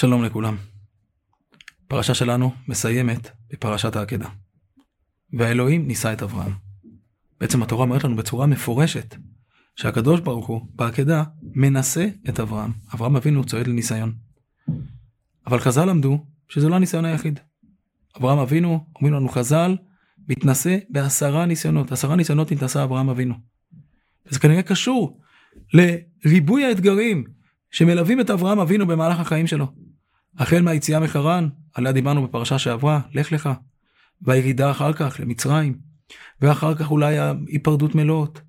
[0.00, 0.56] שלום לכולם.
[1.88, 4.28] פרשה שלנו מסיימת בפרשת העקדה.
[5.32, 6.52] והאלוהים נישא את אברהם.
[7.40, 9.16] בעצם התורה אומרת לנו בצורה מפורשת
[9.76, 12.70] שהקדוש ברוך הוא בעקדה מנסה את אברהם.
[12.94, 14.14] אברהם אבינו צועד לניסיון.
[15.46, 17.40] אבל חז"ל למדו שזה לא הניסיון היחיד.
[18.18, 19.76] אברהם אבינו, אומרים לנו חז"ל,
[20.28, 21.92] מתנשא בעשרה ניסיונות.
[21.92, 23.34] עשרה ניסיונות נתנסה אברהם אבינו.
[24.26, 25.20] וזה כנראה קשור
[25.74, 27.24] לריבוי האתגרים
[27.70, 29.87] שמלווים את אברהם אבינו במהלך החיים שלו.
[30.38, 33.50] החל מהיציאה מחרן, עליה דיברנו בפרשה שעברה, לך לך,
[34.22, 35.78] והירידה אחר כך למצרים,
[36.40, 38.40] ואחר כך אולי ההיפרדות מלאות.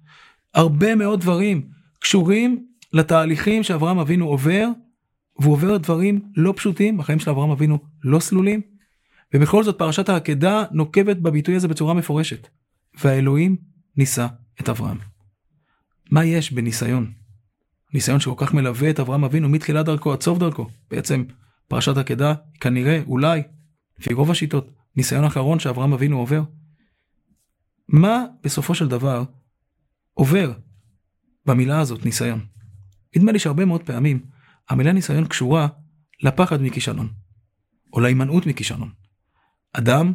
[0.53, 1.67] הרבה מאוד דברים
[1.99, 4.67] קשורים לתהליכים שאברהם אבינו עובר,
[5.39, 8.61] והוא עובר דברים לא פשוטים, החיים של אברהם אבינו לא סלולים,
[9.33, 12.47] ובכל זאת פרשת העקדה נוקבת בביטוי הזה בצורה מפורשת.
[13.03, 13.55] והאלוהים
[13.97, 14.27] נישא
[14.61, 14.97] את אברהם.
[16.11, 17.11] מה יש בניסיון?
[17.93, 20.67] ניסיון שכל כך מלווה את אברהם אבינו מתחילת דרכו עד סוף דרכו.
[20.91, 21.23] בעצם
[21.69, 23.41] פרשת עקדה כנראה, אולי,
[23.99, 26.41] לפי רוב השיטות, ניסיון אחרון שאברהם אבינו עובר.
[27.87, 29.23] מה בסופו של דבר
[30.13, 30.51] עובר
[31.45, 32.45] במילה הזאת ניסיון?
[33.15, 34.25] נדמה לי שהרבה מאוד פעמים
[34.69, 35.67] המילה ניסיון קשורה
[36.23, 37.13] לפחד מכישלון,
[37.93, 38.91] או להימנעות מכישלון.
[39.73, 40.13] אדם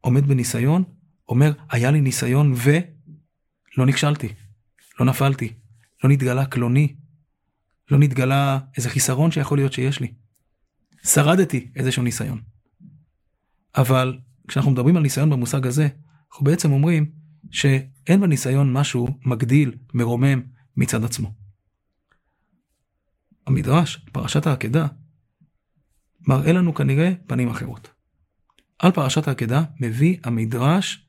[0.00, 0.84] עומד בניסיון,
[1.28, 4.28] אומר, היה לי ניסיון ולא נכשלתי,
[5.00, 5.52] לא נפלתי,
[6.04, 6.96] לא נתגלה קלוני,
[7.90, 10.12] לא נתגלה איזה חיסרון שיכול להיות שיש לי.
[11.06, 12.40] שרדתי איזשהו ניסיון.
[13.76, 15.88] אבל כשאנחנו מדברים על ניסיון במושג הזה,
[16.30, 17.10] אנחנו בעצם אומרים
[17.50, 20.42] שאין בניסיון משהו מגדיל, מרומם
[20.76, 21.32] מצד עצמו.
[23.46, 24.86] המדרש, פרשת העקדה,
[26.20, 27.90] מראה לנו כנראה פנים אחרות.
[28.78, 31.08] על פרשת העקדה מביא המדרש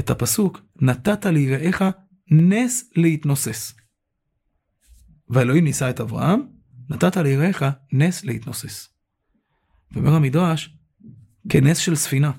[0.00, 1.84] את הפסוק, נתת ליראיך
[2.30, 3.74] נס להתנוסס.
[5.28, 6.40] ואלוהים נישא את אברהם,
[6.90, 8.88] נתת ליראיך נס להתנוסס.
[9.92, 10.76] ואומר המדרש,
[11.48, 12.32] כנס של ספינה.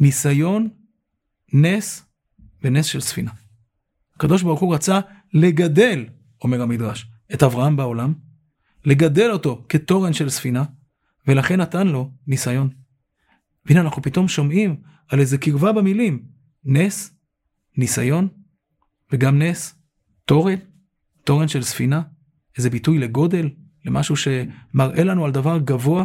[0.00, 0.68] ניסיון,
[1.52, 2.02] נס
[2.62, 3.30] ונס של ספינה.
[4.16, 5.00] הקדוש ברוך הוא רצה
[5.32, 6.06] לגדל,
[6.44, 8.14] אומר המדרש, את אברהם בעולם,
[8.84, 10.64] לגדל אותו כתורן של ספינה,
[11.26, 12.68] ולכן נתן לו ניסיון.
[13.66, 14.76] והנה אנחנו פתאום שומעים
[15.08, 16.24] על איזה קרבה במילים,
[16.64, 17.14] נס,
[17.76, 18.28] ניסיון,
[19.12, 19.74] וגם נס,
[20.24, 20.56] תורן,
[21.24, 22.02] תורן של ספינה,
[22.58, 23.50] איזה ביטוי לגודל,
[23.84, 26.04] למשהו שמראה לנו על דבר גבוה.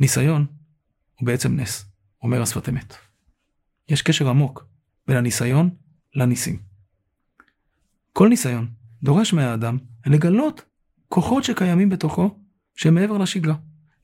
[0.00, 0.46] ניסיון
[1.20, 1.86] הוא בעצם נס,
[2.22, 2.94] אומר השפת אמת.
[3.88, 4.66] יש קשר עמוק
[5.06, 5.70] בין הניסיון
[6.14, 6.58] לניסים.
[8.12, 8.70] כל ניסיון
[9.02, 10.64] דורש מהאדם לגלות
[11.08, 12.38] כוחות שקיימים בתוכו
[12.74, 13.54] שהם מעבר לשגרה.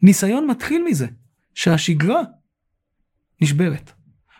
[0.03, 1.07] ניסיון מתחיל מזה
[1.55, 2.21] שהשגרה
[3.41, 3.93] נשברת.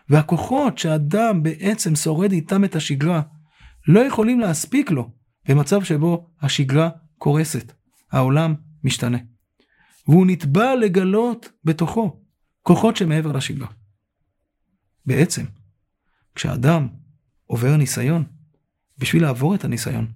[0.09, 3.21] והכוחות שאדם בעצם שורד איתם את השגרה
[3.87, 5.11] לא יכולים להספיק לו
[5.51, 7.73] במצב שבו השגרה קורסת,
[8.11, 9.17] העולם משתנה.
[10.07, 12.21] והוא נתבע לגלות בתוכו
[12.61, 13.67] כוחות שמעבר לשגרה.
[15.05, 15.45] בעצם,
[16.35, 16.87] כשאדם
[17.45, 18.23] עובר ניסיון,
[18.97, 20.11] בשביל לעבור את הניסיון,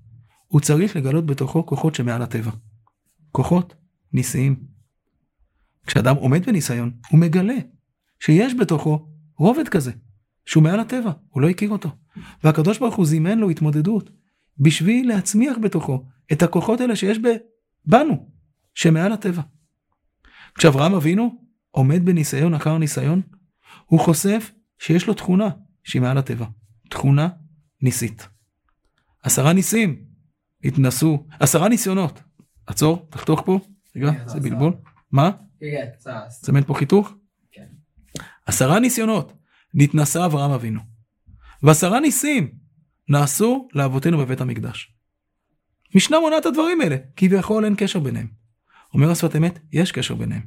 [0.47, 2.51] הוא צריך לגלות בתוכו כוחות שמעל הטבע.
[3.31, 3.75] כוחות
[4.13, 4.63] ניסיים.
[5.87, 7.57] כשאדם עומד בניסיון, הוא מגלה
[8.19, 9.91] שיש בתוכו רובד כזה,
[10.45, 11.89] שהוא מעל הטבע, הוא לא הכיר אותו.
[12.43, 14.09] והקדוש ברוך הוא זימן לו התמודדות
[14.59, 17.17] בשביל להצמיח בתוכו את הכוחות האלה שיש
[17.85, 18.29] בנו,
[18.73, 19.41] שמעל הטבע.
[20.55, 23.21] כשאברהם אבינו עומד בניסיון אחר ניסיון,
[23.85, 25.49] הוא חושף שיש לו תכונה
[25.83, 26.45] שהיא מעל הטבע,
[26.89, 27.29] תכונה
[27.81, 28.27] ניסית.
[29.23, 30.03] עשרה ניסים
[30.63, 32.23] התנסו, עשרה ניסיונות.
[32.67, 33.59] עצור, תחתוך פה,
[33.95, 34.73] רגע, כן, זה בלבול.
[35.11, 35.31] מה?
[35.59, 35.85] כן,
[36.29, 37.13] צמד פה חיתוך?
[37.51, 37.65] כן.
[38.45, 39.33] עשרה ניסיונות
[39.73, 40.79] נתנסה אברהם אבינו.
[41.63, 42.51] ועשרה ניסים
[43.09, 44.91] נעשו לאבותינו בבית המקדש.
[45.95, 48.27] משנה מונה את הדברים האלה, כביכול אין קשר ביניהם.
[48.93, 50.41] אומר השפת אמת, יש קשר ביניהם.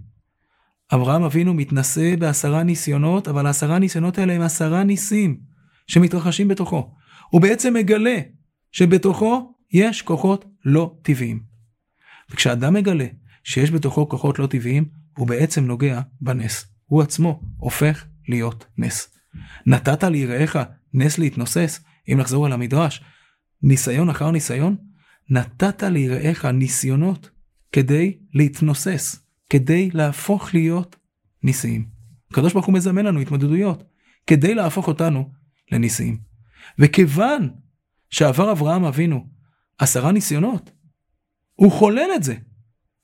[0.94, 5.40] אברהם אבינו מתנשא בעשרה ניסיונות, אבל העשרה ניסיונות האלה הם עשרה ניסים
[5.86, 6.94] שמתרחשים בתוכו.
[7.30, 8.18] הוא בעצם מגלה
[8.72, 11.42] שבתוכו יש כוחות לא טבעיים.
[12.30, 13.06] וכשאדם מגלה
[13.44, 14.84] שיש בתוכו כוחות לא טבעיים,
[15.16, 16.66] הוא בעצם נוגע בנס.
[16.86, 19.14] הוא עצמו הופך להיות נס.
[19.66, 20.58] נתת ליראיך
[20.94, 21.80] נס להתנוסס,
[22.12, 23.02] אם נחזור אל המדרש,
[23.62, 24.76] ניסיון אחר ניסיון,
[25.30, 27.30] נתת ליראיך ניסיונות
[27.72, 30.96] כדי להתנוסס, כדי להפוך להיות
[31.42, 31.88] ניסיים.
[32.30, 33.84] הקדוש ברוך הוא מזמן לנו התמודדויות,
[34.26, 35.30] כדי להפוך אותנו
[35.72, 36.18] לניסיים.
[36.78, 37.50] וכיוון
[38.10, 39.26] שעבר אברהם אבינו
[39.78, 40.70] עשרה ניסיונות,
[41.54, 42.34] הוא חולל את זה,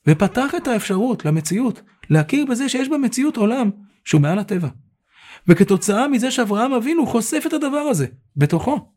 [0.09, 3.71] ופתח את האפשרות למציאות, להכיר בזה שיש במציאות עולם
[4.05, 4.69] שהוא מעל הטבע.
[5.49, 8.94] וכתוצאה מזה שאברהם אבינו חושף את הדבר הזה בתוכו.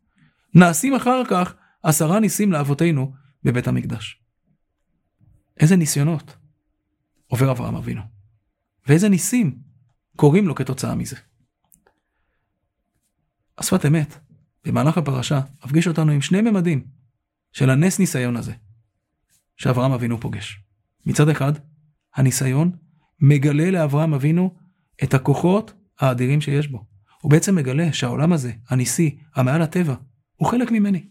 [0.53, 3.13] נעשים אחר כך עשרה ניסים לאבותינו
[3.43, 4.21] בבית המקדש.
[5.59, 6.37] איזה ניסיונות
[7.27, 8.01] עובר אברהם אבינו,
[8.87, 9.59] ואיזה ניסים
[10.15, 11.15] קורים לו כתוצאה מזה.
[13.57, 14.19] השפת אמת,
[14.65, 16.87] במהלך הפרשה, מפגיש אותנו עם שני ממדים
[17.51, 18.53] של הנס ניסיון הזה,
[19.57, 20.63] שאברהם אבינו פוגש.
[21.05, 21.53] מצד אחד,
[22.15, 22.71] הניסיון
[23.19, 24.55] מגלה לאברהם אבינו
[25.03, 26.85] את הכוחות האדירים שיש בו.
[27.21, 29.95] הוא בעצם מגלה שהעולם הזה, הניסי, המעל הטבע,
[30.37, 31.07] הוא חלק ממני.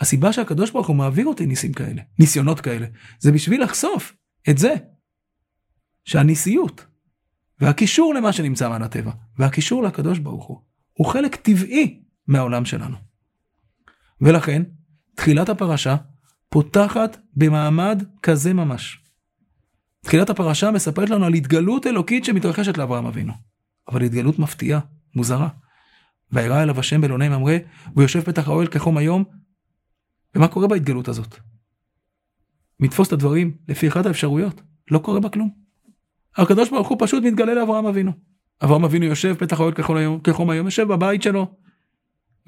[0.00, 2.86] הסיבה שהקדוש ברוך הוא מעביר אותי ניסים כאלה, ניסיונות כאלה,
[3.20, 4.12] זה בשביל לחשוף
[4.50, 4.74] את זה,
[6.04, 6.86] שהניסיות
[7.60, 10.60] והקישור למה שנמצא מעל הטבע, והקישור לקדוש ברוך הוא,
[10.92, 12.96] הוא חלק טבעי מהעולם שלנו.
[14.20, 14.62] ולכן,
[15.16, 15.96] תחילת הפרשה
[16.48, 18.98] פותחת במעמד כזה ממש.
[20.04, 23.32] תחילת הפרשה מספרת לנו על התגלות אלוקית שמתרחשת לאברהם אבינו.
[23.88, 24.80] אבל התגלות מפתיעה,
[25.14, 25.48] מוזרה.
[26.32, 27.56] וירא אליו השם באלוני ממרא,
[27.92, 29.24] והוא יושב פתח האוהל כחום היום.
[30.34, 31.36] ומה קורה בהתגלות הזאת?
[32.80, 35.50] מתפוס את הדברים לפי אחת האפשרויות, לא קורה בה כלום.
[36.36, 38.12] הקדוש ברוך הוא פשוט מתגלה לאברהם אבינו.
[38.64, 41.54] אברהם אבינו יושב פתח האוהל כחום היום, כחום היום, יושב בבית שלו,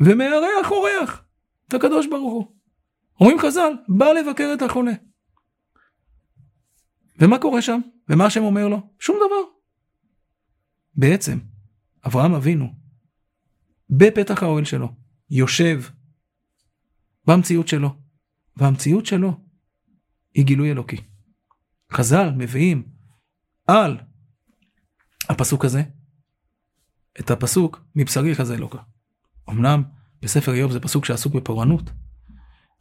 [0.00, 1.24] ומארח אורח
[1.68, 2.56] את הקדוש ברוך הוא.
[3.20, 4.92] אומרים חז"ל, בא לבקר את החולה.
[7.18, 7.80] ומה קורה שם?
[8.08, 8.90] ומה השם אומר לו?
[8.98, 9.50] שום דבר.
[10.94, 11.38] בעצם,
[12.06, 12.81] אברהם אבינו,
[13.96, 14.94] בפתח האוהל שלו,
[15.30, 15.82] יושב
[17.26, 17.96] במציאות שלו,
[18.56, 19.40] והמציאות שלו
[20.34, 20.96] היא גילוי אלוקי.
[21.92, 22.88] חז"ל מביאים
[23.66, 23.98] על
[25.28, 25.82] הפסוק הזה
[27.20, 28.78] את הפסוק מבשרי חזה אלוקה.
[29.50, 29.82] אמנם
[30.22, 31.90] בספר איוב זה פסוק שעסוק בפורענות,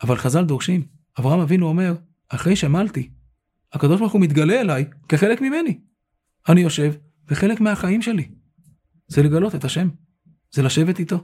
[0.04, 0.88] אבל חז"ל דורשים,
[1.20, 1.96] אברהם אבינו אומר,
[2.30, 3.10] אחרי שמלתי,
[3.74, 5.80] הקדוש ברוך הוא מתגלה אליי כחלק ממני.
[6.50, 6.94] אני יושב,
[7.28, 8.32] וחלק מהחיים שלי
[9.08, 9.90] זה לגלות את השם,
[10.52, 11.24] זה לשבת איתו.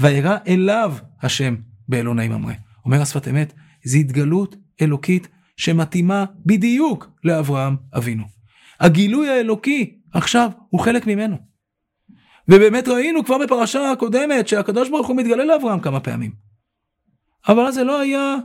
[0.00, 1.56] וירא אליו השם
[1.88, 2.52] באלוני ממרא.
[2.84, 3.52] אומר השפת אמת,
[3.84, 8.24] זו התגלות אלוקית שמתאימה בדיוק לאברהם אבינו.
[8.80, 11.36] הגילוי האלוקי עכשיו הוא חלק ממנו.
[12.48, 16.32] ובאמת ראינו כבר בפרשה הקודמת שהקדוש ברוך הוא מתגלה לאברהם כמה פעמים.
[17.48, 18.36] אבל זה לא היה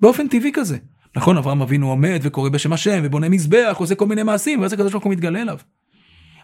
[0.00, 0.78] באופן טבעי כזה.
[1.16, 4.92] נכון, אברהם אבינו עומד וקורא בשם השם ובונה מזבח, עושה כל מיני מעשים, ואז הקדוש
[4.92, 5.58] ברוך הוא מתגלה אליו.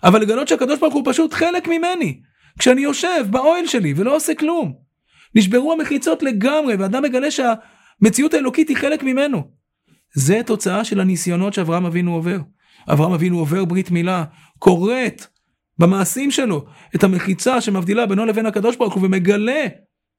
[0.03, 2.21] אבל לגלות שהקדוש ברוך הוא פשוט חלק ממני.
[2.59, 4.75] כשאני יושב באוהל שלי ולא עושה כלום.
[5.35, 9.51] נשברו המחיצות לגמרי, ואדם מגלה שהמציאות האלוקית היא חלק ממנו.
[10.15, 12.39] זה תוצאה של הניסיונות שאברהם אבינו עובר.
[12.93, 14.25] אברהם אבינו עובר ברית מילה,
[14.59, 15.27] כורת
[15.79, 19.67] במעשים שלו את המחיצה שמבדילה בינו לבין הקדוש ברוך הוא ומגלה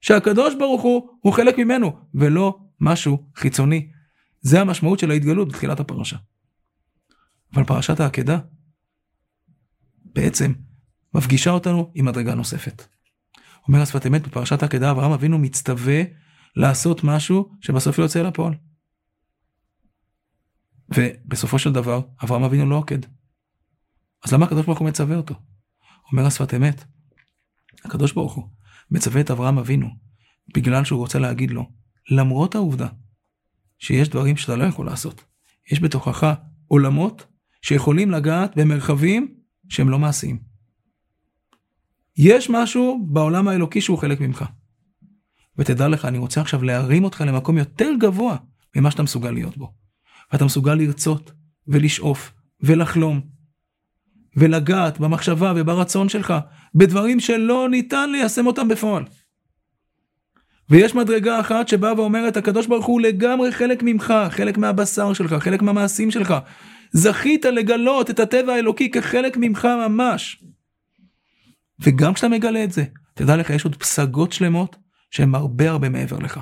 [0.00, 3.88] שהקדוש ברוך הוא הוא חלק ממנו ולא משהו חיצוני.
[4.40, 6.16] זה המשמעות של ההתגלות בתחילת הפרשה.
[7.54, 8.38] אבל פרשת העקדה
[10.04, 10.52] בעצם
[11.14, 12.86] מפגישה אותנו עם מדרגה נוספת.
[13.68, 16.02] אומר השפת אמת בפרשת העקדה אברהם אבינו מצטווה
[16.56, 18.54] לעשות משהו שבסוף לא יוצא לפועל.
[20.94, 22.98] ובסופו של דבר אברהם אבינו לא עוקד.
[24.24, 25.34] אז למה הקדוש ברוך הוא מצווה אותו?
[26.12, 26.84] אומר השפת אמת,
[27.84, 28.48] הקדוש ברוך הוא
[28.90, 29.88] מצווה את אברהם אבינו
[30.54, 31.70] בגלל שהוא רוצה להגיד לו,
[32.10, 32.88] למרות העובדה
[33.78, 35.24] שיש דברים שאתה לא יכול לעשות,
[35.72, 36.34] יש בתוכך
[36.66, 37.26] עולמות
[37.62, 39.34] שיכולים לגעת במרחבים
[39.68, 40.47] שהם לא מעשיים.
[42.18, 44.44] יש משהו בעולם האלוקי שהוא חלק ממך.
[45.58, 48.36] ותדע לך, אני רוצה עכשיו להרים אותך למקום יותר גבוה
[48.76, 49.72] ממה שאתה מסוגל להיות בו.
[50.32, 51.32] ואתה מסוגל לרצות
[51.68, 53.20] ולשאוף ולחלום
[54.36, 56.34] ולגעת במחשבה וברצון שלך
[56.74, 59.04] בדברים שלא ניתן ליישם אותם בפועל.
[60.70, 65.62] ויש מדרגה אחת שבאה ואומרת הקדוש ברוך הוא לגמרי חלק ממך, חלק מהבשר שלך, חלק
[65.62, 66.34] מהמעשים שלך.
[66.92, 70.42] זכית לגלות את הטבע האלוקי כחלק ממך ממש.
[71.80, 74.76] וגם כשאתה מגלה את זה, תדע לך יש עוד פסגות שלמות
[75.10, 76.40] שהן הרבה הרבה מעבר לך.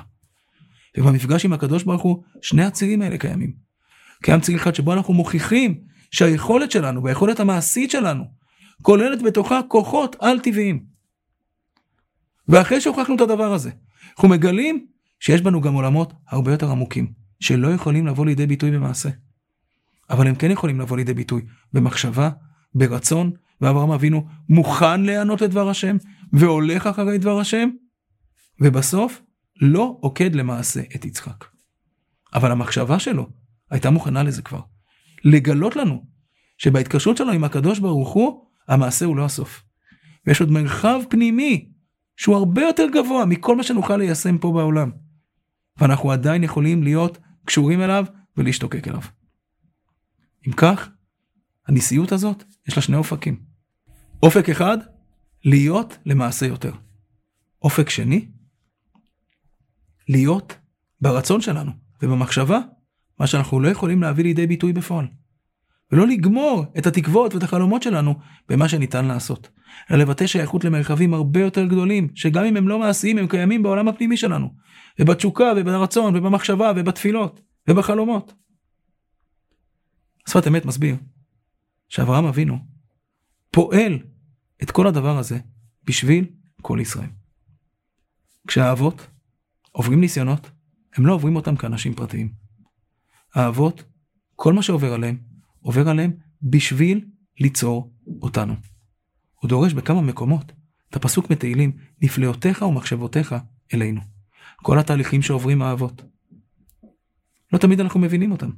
[0.97, 3.53] ובמפגש עם הקדוש ברוך הוא, שני הצירים האלה קיימים.
[4.23, 8.23] קיים ציר אחד שבו אנחנו מוכיחים שהיכולת שלנו והיכולת המעשית שלנו
[8.81, 10.83] כוללת בתוכה כוחות על-טבעיים.
[12.47, 13.71] ואחרי שהוכחנו את הדבר הזה,
[14.13, 14.85] אנחנו מגלים
[15.19, 19.09] שיש בנו גם עולמות הרבה יותר עמוקים, שלא יכולים לבוא לידי ביטוי במעשה.
[20.09, 21.41] אבל הם כן יכולים לבוא לידי ביטוי
[21.73, 22.29] במחשבה,
[22.75, 25.97] ברצון, ואברהם אבינו מוכן להיענות לדבר השם,
[26.33, 27.69] והולך אחרי דבר השם,
[28.61, 29.21] ובסוף
[29.61, 31.45] לא עוקד למעשה את יצחק.
[32.33, 33.29] אבל המחשבה שלו
[33.71, 34.61] הייתה מוכנה לזה כבר.
[35.23, 36.05] לגלות לנו
[36.57, 39.63] שבהתקשרות שלנו עם הקדוש ברוך הוא, המעשה הוא לא הסוף.
[40.27, 41.71] ויש עוד מרחב פנימי
[42.17, 44.91] שהוא הרבה יותר גבוה מכל מה שנוכל ליישם פה בעולם.
[45.77, 48.05] ואנחנו עדיין יכולים להיות קשורים אליו
[48.37, 49.01] ולהשתוקק אליו.
[50.47, 50.89] אם כך,
[51.67, 53.39] הנשיאות הזאת, יש לה שני אופקים.
[54.23, 54.77] אופק אחד,
[55.45, 56.71] להיות למעשה יותר.
[57.61, 58.27] אופק שני,
[60.09, 60.55] להיות
[61.01, 61.71] ברצון שלנו
[62.01, 62.59] ובמחשבה
[63.19, 65.07] מה שאנחנו לא יכולים להביא לידי ביטוי בפועל.
[65.91, 68.15] ולא לגמור את התקוות ואת החלומות שלנו
[68.49, 69.49] במה שניתן לעשות.
[69.91, 73.87] אלא לבטא שייכות למרחבים הרבה יותר גדולים, שגם אם הם לא מעשיים, הם קיימים בעולם
[73.87, 74.53] הפנימי שלנו.
[74.99, 78.33] ובתשוקה, וברצון, ובמחשבה, ובתפילות, ובחלומות.
[80.29, 80.95] שפת אמת מסביר
[81.89, 82.59] שאברהם אבינו
[83.51, 83.99] פועל
[84.63, 85.39] את כל הדבר הזה
[85.83, 86.25] בשביל
[86.61, 87.09] כל ישראל.
[88.47, 89.07] כשהאבות
[89.71, 90.51] עוברים ניסיונות,
[90.95, 92.33] הם לא עוברים אותם כאנשים פרטיים.
[93.35, 93.83] האבות,
[94.35, 95.17] כל מה שעובר עליהם,
[95.59, 97.05] עובר עליהם בשביל
[97.39, 98.53] ליצור אותנו.
[99.39, 100.51] הוא דורש בכמה מקומות
[100.89, 103.35] את הפסוק מתהילים, נפלאותיך ומחשבותיך
[103.73, 104.01] אלינו.
[104.55, 106.01] כל התהליכים שעוברים האבות.
[107.53, 108.49] לא תמיד אנחנו מבינים אותם.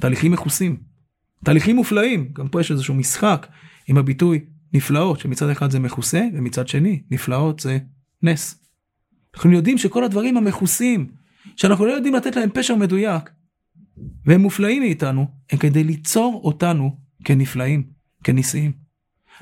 [0.00, 0.82] תהליכים מכוסים.
[1.44, 2.28] תהליכים מופלאים.
[2.32, 3.46] גם פה יש איזשהו משחק
[3.88, 7.78] עם הביטוי נפלאות, שמצד אחד זה מכוסה, ומצד שני, נפלאות זה
[8.22, 8.64] נס.
[9.34, 11.06] אנחנו יודעים שכל הדברים המכוסים,
[11.56, 13.30] שאנחנו לא יודעים לתת להם פשר מדויק,
[14.26, 17.82] והם מופלאים מאיתנו, הם כדי ליצור אותנו כנפלאים,
[18.24, 18.72] כניסיים.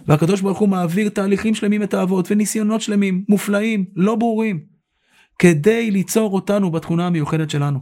[0.06, 4.64] והקדוש ברוך הוא מעביר תהליכים שלמים את האבות וניסיונות שלמים, מופלאים, לא ברורים,
[5.38, 7.80] כדי ליצור אותנו בתכונה המיוחדת שלנו.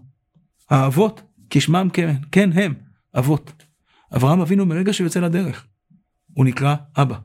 [0.71, 2.75] האבות, כשמם כן, כן הם,
[3.19, 3.60] אבות.
[4.17, 5.67] אברהם אבינו מרגע שהוא יוצא לדרך,
[6.35, 7.19] הוא נקרא אבא.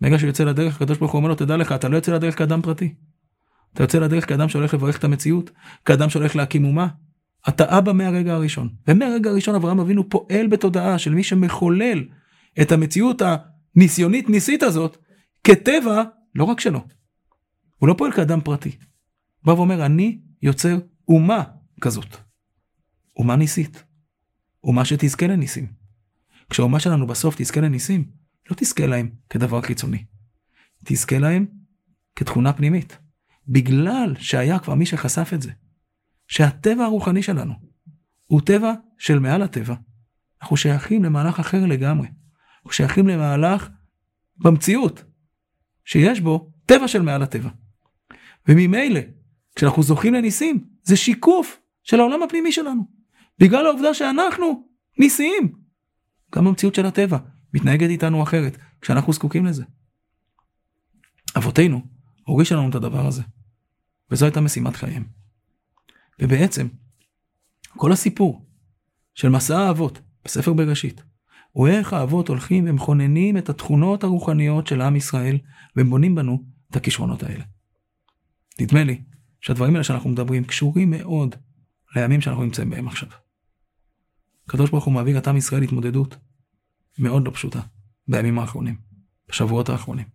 [0.00, 2.38] ברגע שהוא יוצא לדרך, הקדוש ברוך הוא אומר לו, תדע לך, אתה לא יוצא לדרך
[2.38, 2.94] כאדם פרטי.
[3.74, 5.50] אתה יוצא לדרך כאדם שהולך לברך את המציאות,
[5.84, 6.88] כאדם שהולך להקים אומה.
[7.48, 8.68] אתה אבא מהרגע הראשון.
[8.88, 12.04] ומהרגע הראשון אברהם אבינו פועל בתודעה של מי שמחולל
[12.62, 14.96] את המציאות הניסיונית ניסית הזאת,
[15.44, 16.02] כטבע,
[16.34, 16.84] לא רק שלו.
[17.76, 18.70] הוא לא פועל כאדם פרטי.
[19.44, 20.78] בא ואומר, אני יוצר
[21.08, 21.42] אומה
[21.80, 22.16] כזאת.
[23.16, 23.84] אומה ניסית.
[24.64, 25.66] אומה שתזכה לניסים.
[26.50, 28.10] כשהאומה שלנו בסוף תזכה לניסים,
[28.50, 30.04] לא תזכה להם כדבר חיצוני.
[30.84, 31.46] תזכה להם
[32.16, 32.98] כתכונה פנימית.
[33.48, 35.50] בגלל שהיה כבר מי שחשף את זה.
[36.28, 37.54] שהטבע הרוחני שלנו
[38.26, 39.74] הוא טבע של מעל הטבע.
[40.42, 42.08] אנחנו שייכים למהלך אחר לגמרי.
[42.56, 43.68] אנחנו שייכים למהלך
[44.36, 45.04] במציאות,
[45.84, 47.48] שיש בו טבע של מעל הטבע.
[48.48, 49.00] וממילא,
[49.56, 52.82] כשאנחנו זוכים לניסים, זה שיקוף של העולם הפנימי שלנו.
[53.38, 55.57] בגלל העובדה שאנחנו ניסיים.
[56.34, 57.18] גם המציאות של הטבע
[57.54, 59.64] מתנהגת איתנו אחרת, כשאנחנו זקוקים לזה.
[61.36, 61.82] אבותינו
[62.24, 63.22] הורישו לנו את הדבר הזה.
[64.10, 65.04] וזו הייתה משימת חייהם.
[66.20, 66.68] ובעצם,
[67.68, 68.46] כל הסיפור
[69.14, 71.02] של מסע האבות בספר בראשית,
[71.50, 75.38] הוא איך האבות הולכים ומכוננים את התכונות הרוחניות של עם ישראל,
[75.76, 77.44] והם בונים בנו את הכישרונות האלה.
[78.60, 79.02] נדמה לי
[79.40, 81.34] שהדברים האלה שאנחנו מדברים קשורים מאוד
[81.96, 83.08] לימים שאנחנו נמצאים בהם עכשיו.
[84.48, 86.16] הקדוש ברוך הוא מעביר את עם ישראל התמודדות
[86.98, 87.60] מאוד לא פשוטה
[88.08, 88.76] בימים האחרונים,
[89.28, 90.06] בשבועות האחרונים.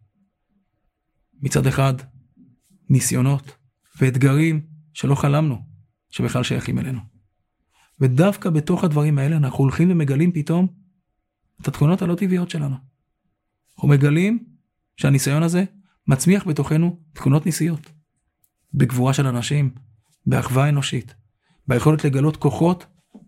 [1.41, 1.93] מצד אחד,
[2.89, 3.57] ניסיונות
[4.01, 4.61] ואתגרים
[4.93, 5.61] שלא חלמנו
[6.09, 6.99] שבכלל שייכים אלינו.
[7.99, 10.67] ודווקא בתוך הדברים האלה אנחנו הולכים ומגלים פתאום
[11.61, 12.75] את התכונות הלא טבעיות שלנו.
[13.75, 14.45] אנחנו מגלים
[14.97, 15.63] שהניסיון הזה
[16.07, 17.91] מצמיח בתוכנו תכונות ניסיות.
[18.73, 19.69] בגבורה של אנשים,
[20.25, 21.15] באחווה אנושית,
[21.67, 22.85] ביכולת לגלות כוחות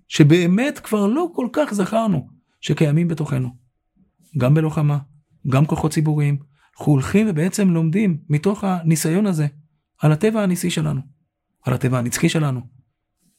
[0.07, 2.29] שבאמת כבר לא כל כך זכרנו
[2.61, 3.49] שקיימים בתוכנו.
[4.37, 4.97] גם בלוחמה,
[5.47, 6.37] גם כוחות ציבוריים.
[6.77, 9.47] אנחנו הולכים ובעצם לומדים מתוך הניסיון הזה
[9.97, 11.01] על הטבע הניסי שלנו,
[11.61, 12.61] על הטבע הנצחי שלנו,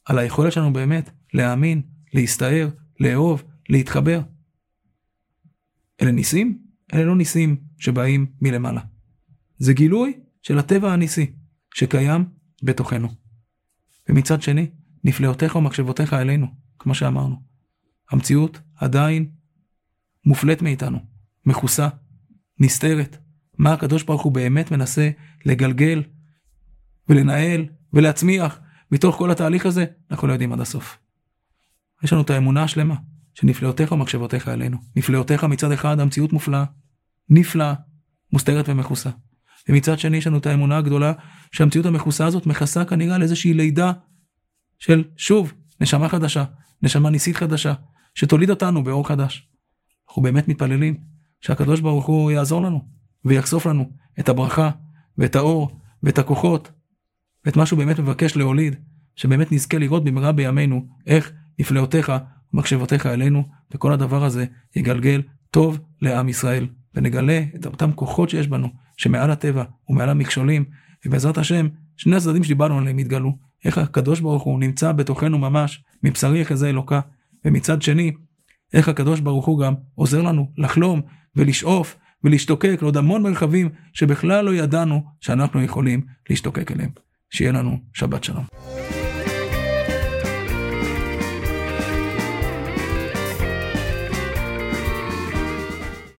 [0.05, 1.81] על היכולת שלנו באמת להאמין,
[2.13, 2.69] להסתער,
[2.99, 4.21] לאהוב, להתחבר.
[6.01, 6.61] אלה ניסים?
[6.93, 8.81] אלה לא ניסים שבאים מלמעלה.
[9.57, 11.31] זה גילוי של הטבע הניסי
[11.73, 12.25] שקיים
[12.63, 13.07] בתוכנו.
[14.09, 14.69] ומצד שני,
[15.07, 16.47] נפלאותיך ומחשבותיך אלינו,
[16.79, 17.35] כמו שאמרנו.
[18.11, 19.29] המציאות עדיין
[20.25, 20.99] מופלית מאיתנו,
[21.45, 21.87] מכוסה,
[22.59, 23.17] נסתרת.
[23.57, 25.09] מה הקדוש ברוך הוא באמת מנסה
[25.45, 26.03] לגלגל
[27.09, 28.59] ולנהל ולהצמיח
[28.91, 30.97] מתוך כל התהליך הזה, אנחנו לא יודעים עד הסוף.
[32.03, 32.95] יש לנו את האמונה השלמה
[33.33, 34.77] שנפלאותיך ומחשבותיך עלינו.
[34.95, 36.63] נפלאותיך מצד אחד המציאות מופלאה,
[37.29, 37.73] נפלאה,
[38.33, 39.09] מוסתרת ומכוסה.
[39.69, 41.13] ומצד שני יש לנו את האמונה הגדולה
[41.51, 43.91] שהמציאות המכוסה הזאת מכסה כנראה על איזושהי לידה
[44.79, 46.43] של שוב נשמה חדשה,
[46.81, 47.73] נשמה ניסית חדשה,
[48.15, 49.49] שתוליד אותנו באור חדש.
[50.09, 50.97] אנחנו באמת מתפללים
[51.41, 52.81] שהקדוש ברוך הוא יעזור לנו
[53.25, 54.69] ויחשוף לנו את הברכה
[55.17, 56.71] ואת האור ואת הכוחות
[57.45, 58.75] ואת מה שהוא באמת מבקש להוליד,
[59.15, 62.11] שבאמת נזכה לראות במהרה בימינו איך נפלאותיך
[62.53, 68.67] ומחשבותיך אלינו, וכל הדבר הזה יגלגל טוב לעם ישראל, ונגלה את אותם כוחות שיש בנו,
[68.97, 70.65] שמעל הטבע ומעל המכשולים,
[71.05, 71.67] ובעזרת השם,
[71.97, 76.99] שני הצדדים שדיברנו עליהם יתגלו, איך הקדוש ברוך הוא נמצא בתוכנו ממש, מבשרי יחזה אלוקה,
[77.45, 78.11] ומצד שני,
[78.73, 81.01] איך הקדוש ברוך הוא גם עוזר לנו לחלום
[81.35, 86.89] ולשאוף ולהשתוקק לעוד המון מרחבים שבכלל לא ידענו שאנחנו יכולים להשתוקק אליהם.
[87.29, 88.43] שיהיה לנו שבת שלום.